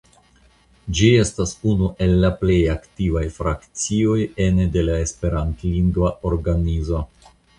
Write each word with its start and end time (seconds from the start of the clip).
Ĝi 0.99 1.09
estas 1.23 1.51
unu 1.71 1.89
el 2.05 2.25
plej 2.39 2.55
aktivaj 2.75 3.23
frakcioj 3.37 4.17
ene 4.47 4.67
de 4.77 4.85
la 4.89 4.97
esperantlingva 5.09 6.13
organizo. 6.33 7.05